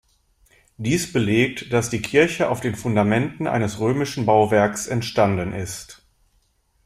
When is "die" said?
1.91-2.01